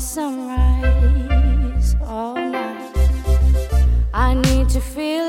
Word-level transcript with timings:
sunrise 0.00 1.94
all 2.00 2.34
night. 2.34 2.96
I 4.14 4.34
need 4.34 4.70
to 4.70 4.80
feel 4.80 5.19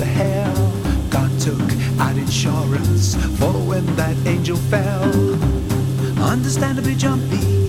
of 0.00 0.06
hell. 0.06 0.72
God 1.10 1.30
took 1.40 1.60
out 2.00 2.16
insurance 2.16 3.14
for 3.38 3.52
when 3.52 3.84
that 3.96 4.16
angel 4.26 4.56
fell. 4.56 5.12
Understandably 6.22 6.94
jumpy, 6.94 7.68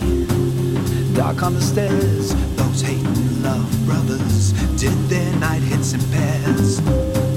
dark 1.13 1.43
on 1.43 1.53
the 1.53 1.61
stairs. 1.61 2.33
Those 2.55 2.81
hating 2.81 3.43
love 3.43 3.85
brothers 3.85 4.51
did 4.79 4.97
their 5.09 5.33
night 5.39 5.61
hits 5.61 5.93
in 5.93 6.01
pairs. 6.11 6.81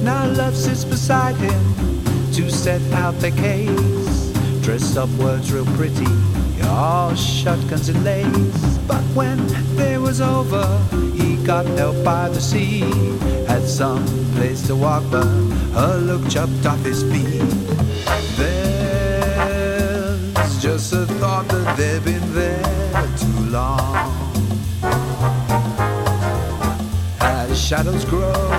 Now 0.03 0.27
love 0.27 0.57
sits 0.57 0.85
beside 0.85 1.37
him 1.37 1.63
to 2.33 2.51
set 2.51 2.83
out 2.93 3.15
their 3.21 3.33
case. 3.33 4.33
Dressed 4.63 4.97
up 4.97 5.11
words 5.11 5.53
real 5.53 5.67
pretty, 5.77 6.07
all 6.65 7.15
shotguns 7.15 7.89
and 7.89 8.03
lace. 8.05 8.79
But 8.87 9.03
when 9.15 9.39
they 9.77 9.99
was 9.99 10.21
over, 10.21 10.67
he 11.15 11.37
got 11.45 11.67
help 11.67 12.03
by 12.05 12.29
the 12.29 12.41
sea. 12.41 12.81
Had 13.47 13.63
some 13.63 14.22
place 14.33 14.67
to 14.67 14.75
walk, 14.77 15.03
but 15.11 15.27
her 15.75 15.99
look 15.99 16.29
chopped 16.29 16.67
off 16.67 16.83
his 16.85 17.03
feet. 17.03 17.41
There's 18.37 19.13
just 20.63 20.93
a 20.93 21.07
thought 21.21 21.49
that 21.49 21.77
they've 21.77 22.05
been 22.05 22.35
there 22.35 23.09
too 23.17 23.41
long. 23.51 23.97
As 27.21 27.59
shadows 27.61 28.05
grow, 28.05 28.51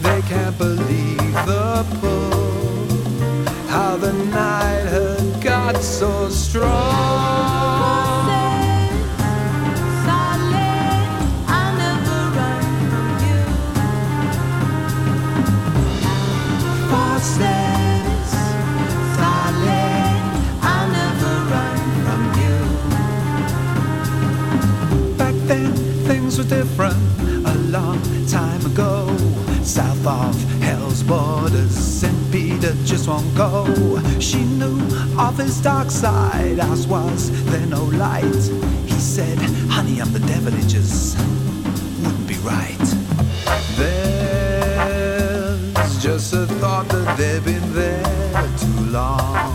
they 0.00 0.22
can't 0.22 0.56
believe 0.58 1.34
the 1.46 1.84
pull. 2.00 2.86
How 3.68 3.96
the 3.96 4.12
night 4.12 4.86
had 4.86 5.42
got 5.42 5.82
so 5.82 6.28
strong. 6.28 7.37
Different. 26.48 26.96
A 27.46 27.54
long 27.68 28.00
time 28.26 28.64
ago, 28.64 29.06
south 29.62 30.06
of 30.06 30.34
hell's 30.62 31.02
borders, 31.02 31.72
St. 31.72 32.32
Peter 32.32 32.74
just 32.84 33.06
won't 33.08 33.34
go. 33.36 33.66
She 34.18 34.44
knew 34.44 34.80
of 35.18 35.36
his 35.36 35.60
dark 35.60 35.90
side, 35.90 36.58
as 36.58 36.86
was 36.86 37.30
there 37.50 37.66
no 37.66 37.84
light. 37.84 38.50
He 38.86 38.98
said, 38.98 39.38
"Honey, 39.68 40.00
I'm 40.00 40.12
the 40.12 40.20
devil. 40.20 40.54
It 40.54 40.68
just 40.68 41.18
wouldn't 42.02 42.26
be 42.26 42.38
right." 42.38 42.88
There's 43.76 45.22
just 46.02 46.32
a 46.32 46.46
thought 46.60 46.88
that 46.88 47.16
they've 47.18 47.44
been 47.44 47.74
there 47.74 48.48
too 48.58 48.80
long. 48.90 49.52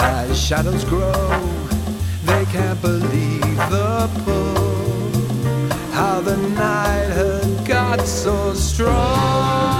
As 0.00 0.36
shadows 0.38 0.84
grow, 0.84 1.45
night 6.54 7.08
had 7.10 7.66
got 7.66 8.00
so 8.06 8.54
strong. 8.54 9.75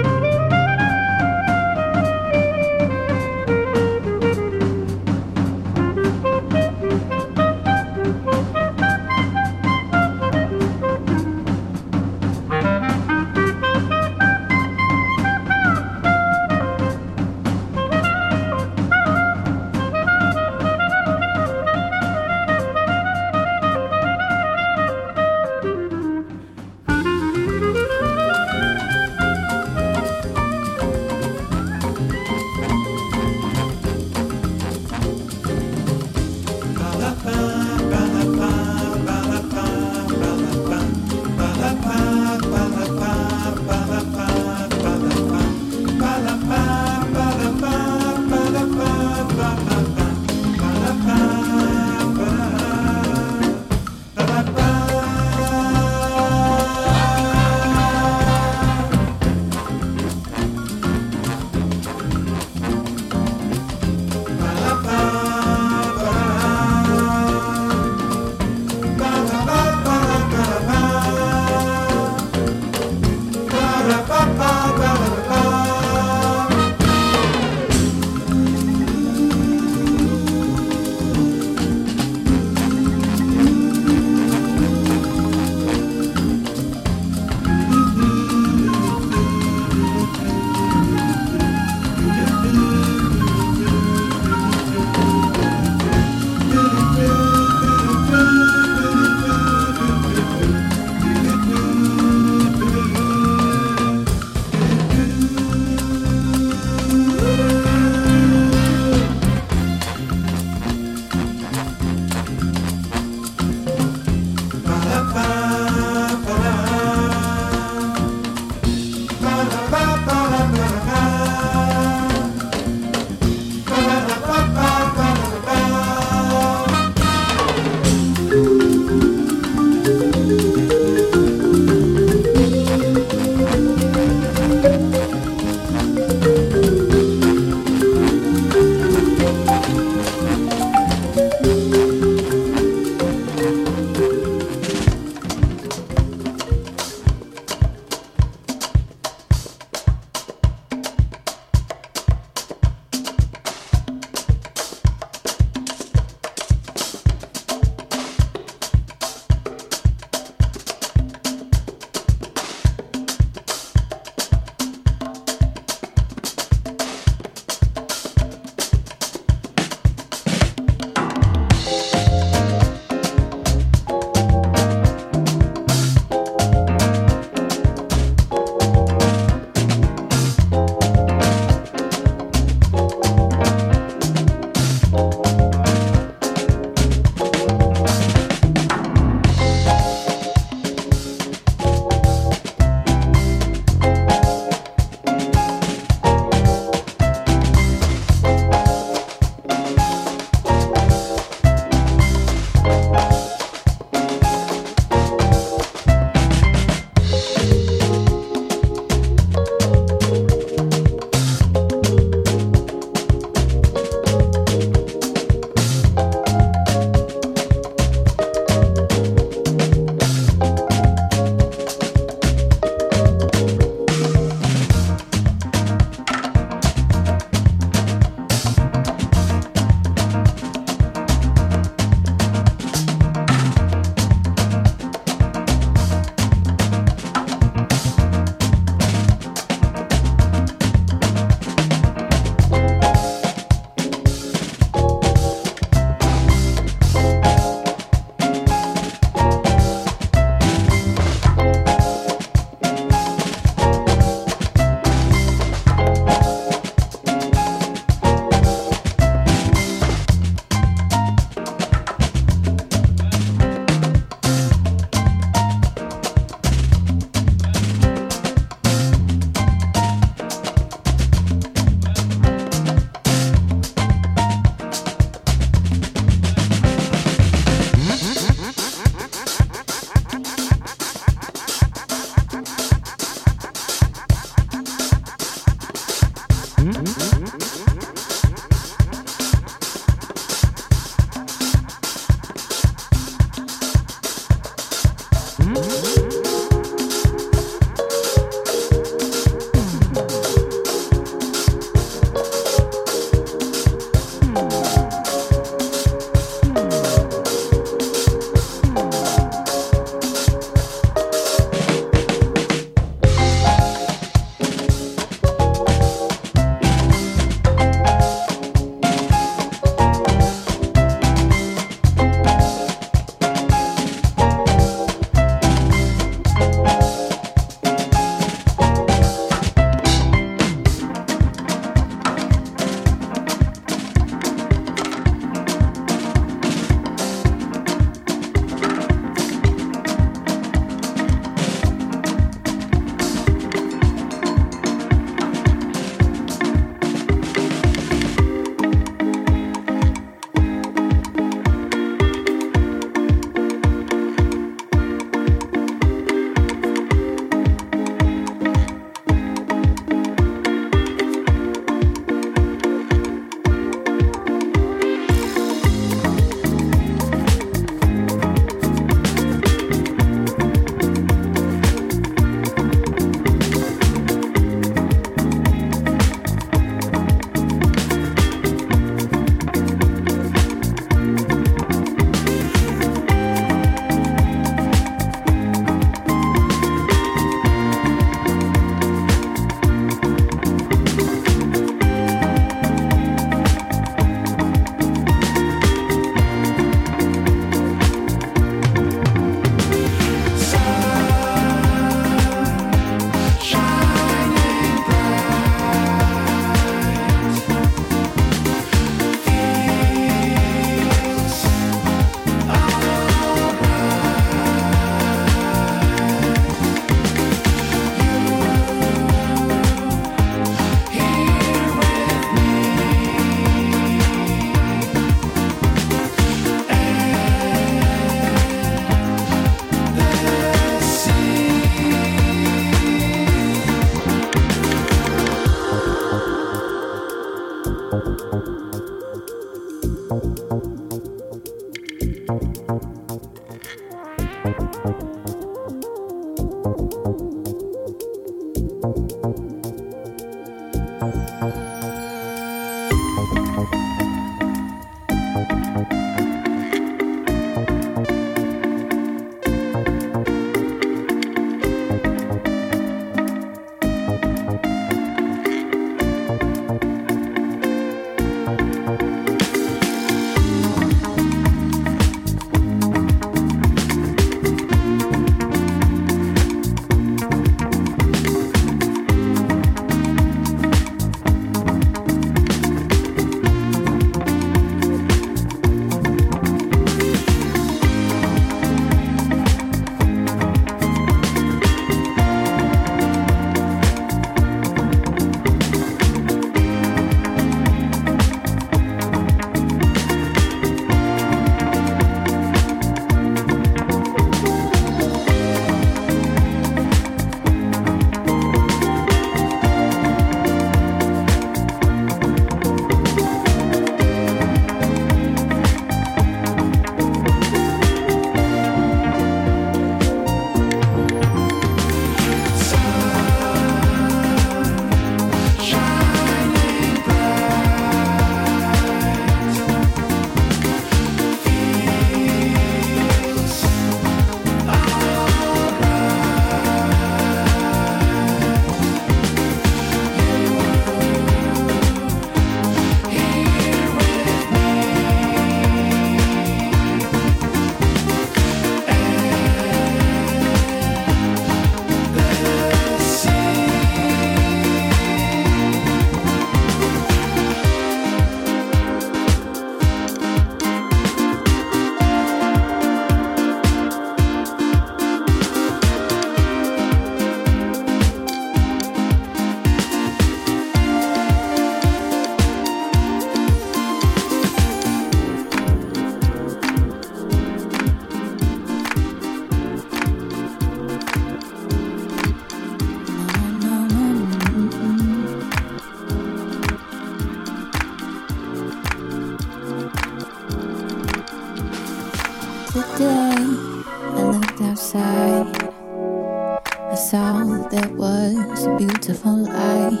beautiful 599.04 599.36
light. 599.36 600.00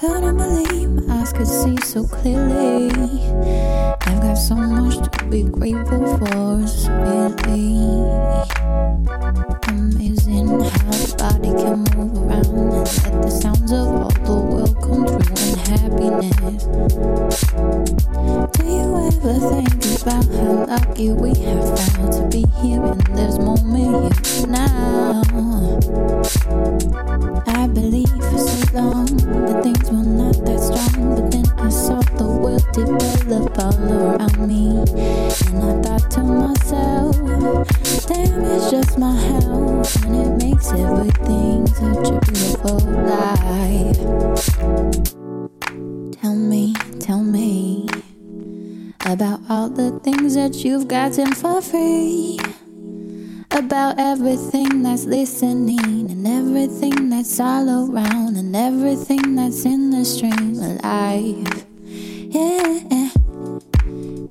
Couldn't 0.00 0.38
believe 0.38 1.10
I 1.10 1.30
could 1.36 1.46
see 1.46 1.76
so 1.82 2.04
clearly. 2.04 2.90
I've 4.00 4.22
got 4.22 4.36
so 4.36 4.54
much 4.54 4.96
to 4.96 5.24
be 5.26 5.42
grateful 5.42 6.16
for, 6.16 6.60
it's 6.62 6.88
really 6.88 7.84
amazing 9.68 10.48
how 10.48 10.92
the 10.96 11.14
body 11.18 11.52
can 11.52 11.84
move 11.92 12.16
around 12.16 12.46
and 12.46 12.72
let 12.72 13.22
the 13.22 13.30
sounds 13.30 13.72
of 13.72 13.88
all 13.88 14.08
the 14.08 14.36
world 14.40 14.76
come 14.80 15.04
through 15.06 15.36
in 15.44 15.58
happiness. 15.68 16.64
Do 18.56 18.64
you 18.64 18.88
ever 19.04 19.34
think 19.50 19.84
about 20.00 20.24
how 20.32 20.64
lucky 20.64 21.12
we 21.12 21.34
have? 21.40 21.73
chatting 51.14 51.34
for 51.34 51.60
free 51.60 52.38
about 53.50 53.98
everything 53.98 54.82
that's 54.82 55.04
listening 55.04 56.10
and 56.10 56.26
everything 56.26 57.08
that's 57.08 57.38
all 57.38 57.68
around 57.68 58.36
and 58.36 58.56
everything 58.56 59.36
that's 59.36 59.64
in 59.64 59.90
the 59.90 60.04
stream 60.04 60.58
Alive. 60.58 61.66
Yeah, 61.86 63.10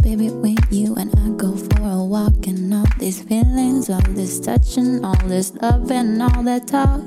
baby, 0.02 0.30
when 0.30 0.58
you 0.72 0.96
and 0.96 1.14
I 1.20 1.30
go 1.38 1.56
for 1.56 1.82
a 1.84 2.04
walk 2.04 2.48
and 2.48 2.74
all 2.74 2.86
these 3.00 3.22
feelings, 3.22 3.90
all 3.90 4.02
this 4.10 4.40
touching, 4.42 5.06
all 5.06 5.16
this 5.28 5.54
love 5.56 5.90
and 5.90 6.22
all 6.22 6.44
that 6.44 6.68
talk. 6.68 7.02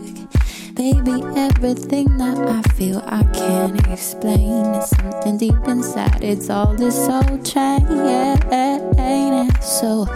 Baby, 0.74 1.22
everything 1.36 2.16
that 2.16 2.38
I 2.38 2.62
feel 2.74 3.02
I 3.06 3.24
can't 3.34 3.86
explain. 3.88 4.74
It's 4.74 4.90
something 4.96 5.36
deep 5.38 5.68
inside. 5.68 6.22
It's 6.24 6.48
all 6.48 6.74
this 6.74 6.96
old 7.08 7.44
train. 7.44 7.86
Yeah, 7.90 8.36
yeah 8.50 9.45
so 9.76 10.06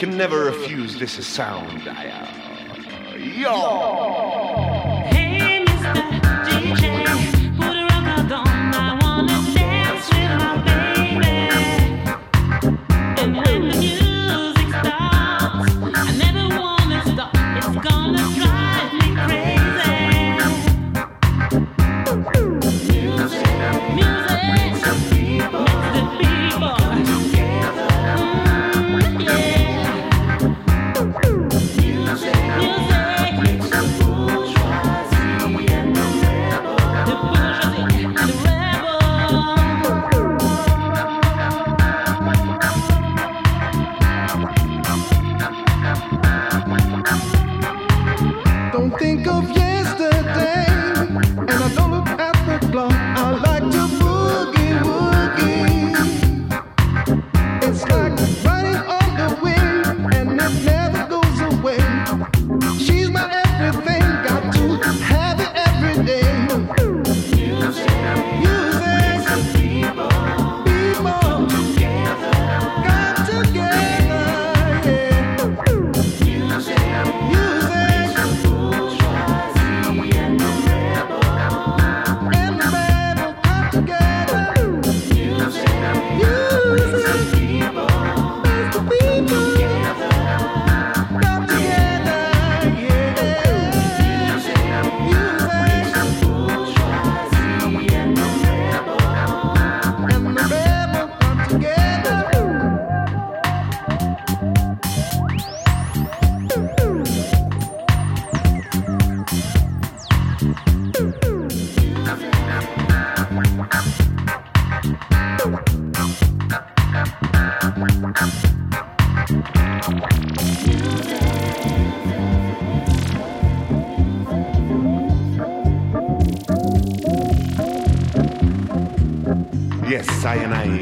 can 0.00 0.16
never 0.16 0.46
refuse 0.46 0.98
this 0.98 1.26
sound. 1.26 1.79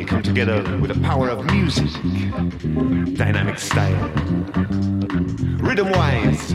come 0.09 0.23
together 0.23 0.63
with 0.79 0.91
the 0.95 1.01
power 1.03 1.29
of 1.29 1.45
music, 1.53 1.93
dynamic 3.15 3.59
style, 3.59 4.09
rhythm 5.61 5.91
wise. 5.93 6.51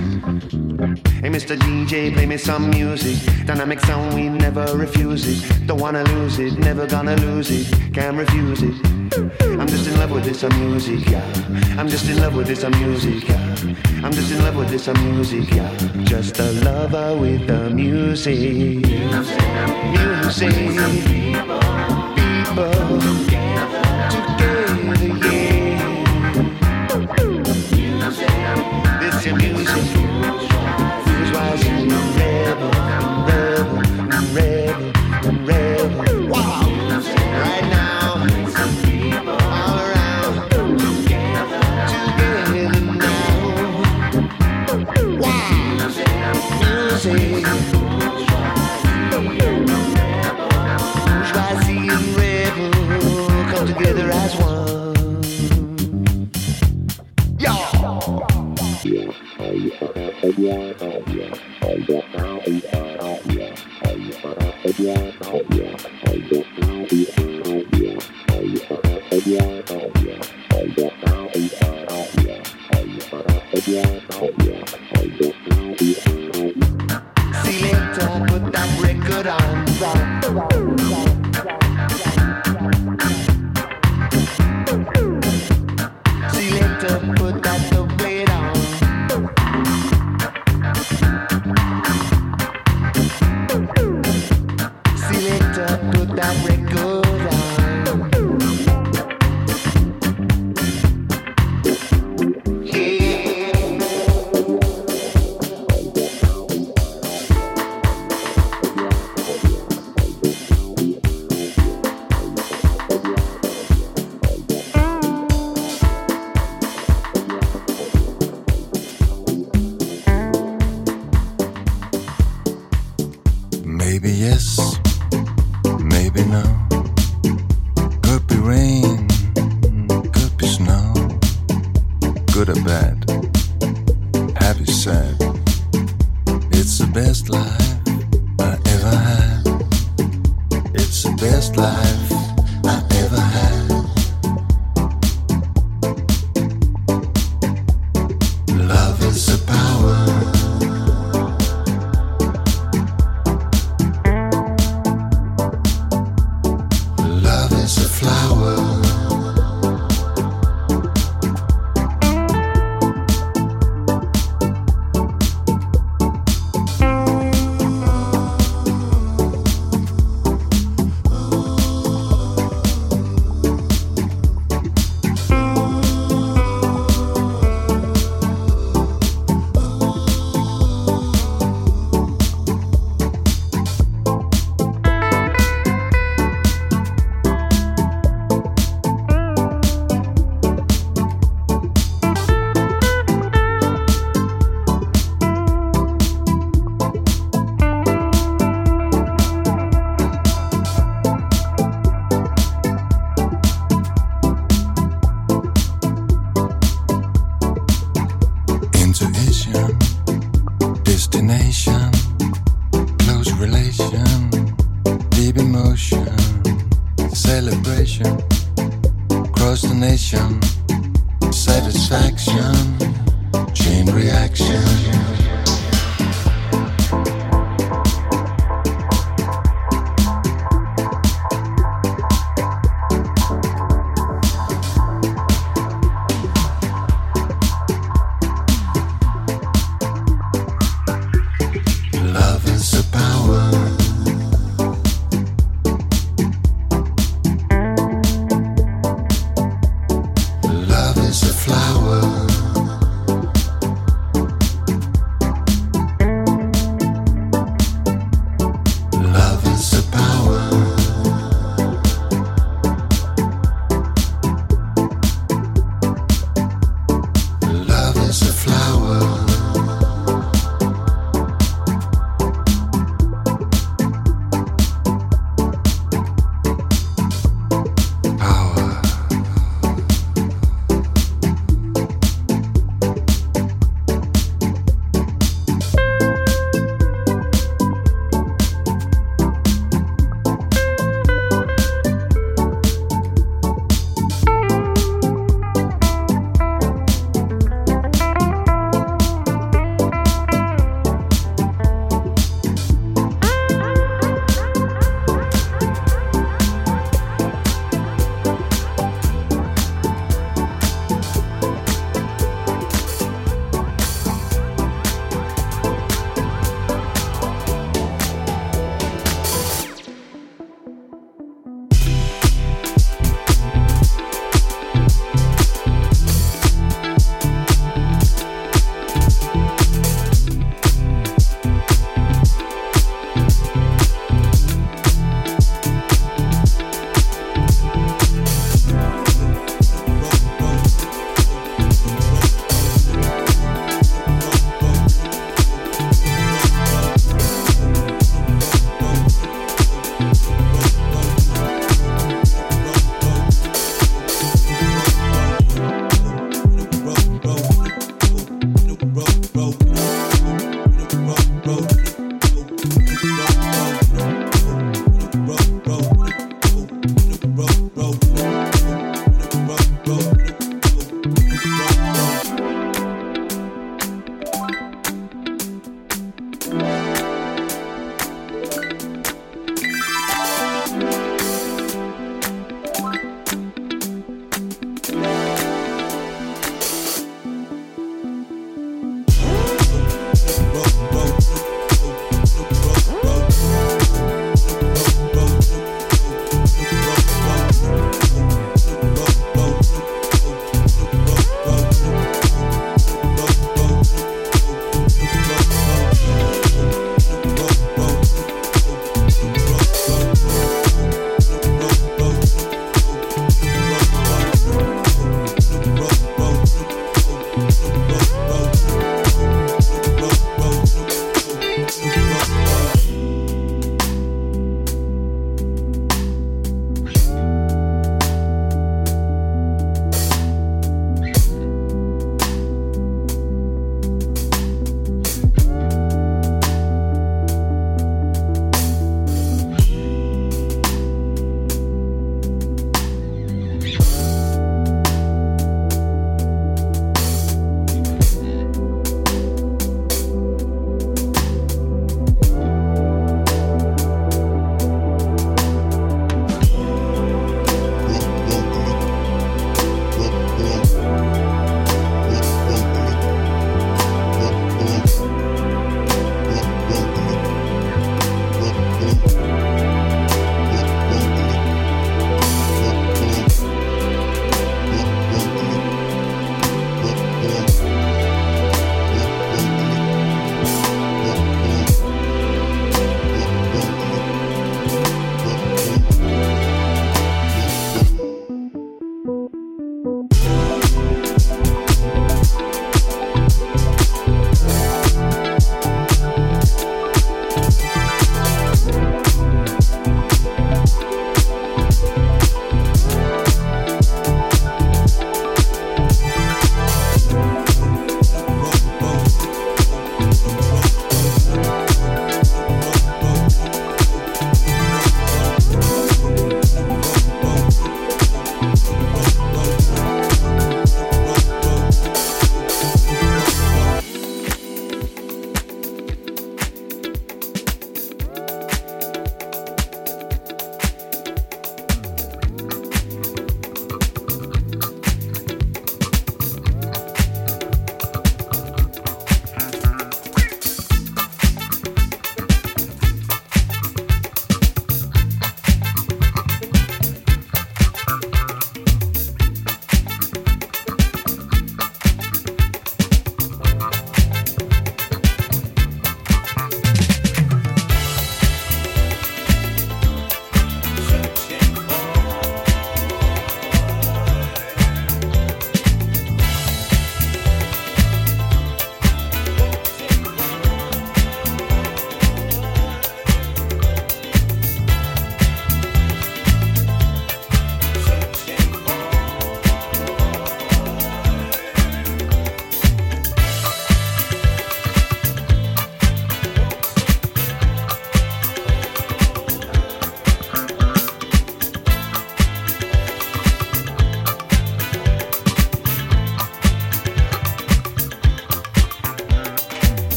Hey, 1.22 1.30
Mr. 1.30 1.56
DJ, 1.56 2.12
play 2.14 2.26
me 2.26 2.38
some 2.38 2.72
music. 2.72 3.16
Dynamic 3.46 3.80
sound, 3.82 4.16
we 4.16 4.28
never 4.28 4.66
refuse 4.76 5.24
it. 5.28 5.68
Don't 5.68 5.80
wanna 5.80 6.04
lose 6.16 6.40
it, 6.40 6.58
never 6.58 6.88
gonna 6.88 7.16
lose 7.18 7.52
it. 7.52 7.94
Can't 7.94 8.18
refuse 8.18 8.64
it. 8.64 8.76
I'm 9.60 9.68
just 9.68 9.88
in 9.88 10.00
love 10.00 10.10
with 10.10 10.26
this 10.26 10.42
music, 10.58 11.08
yeah. 11.08 11.24
I'm 11.78 11.88
just 11.88 12.10
in 12.10 12.18
love 12.18 12.36
with 12.36 12.48
this 12.48 12.64
music, 12.64 13.28
yeah. 13.28 13.56
I'm 14.04 14.12
just 14.12 14.32
in 14.32 14.40
love 14.40 14.56
with 14.56 14.70
this 14.70 14.88
music, 14.88 15.52
yeah. 15.52 15.72
Just 16.06 16.40
a 16.40 16.52
lover 16.66 17.18
with 17.18 17.46
the 17.46 17.70
music. 17.70 18.84
Music. 19.94 20.50
People. 21.06 21.60
people. 22.16 23.43